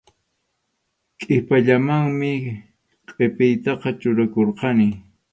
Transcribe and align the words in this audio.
Qhipallamanmi 1.19 2.31
qʼipiytaqa 3.09 3.89
churakurqani. 3.99 4.87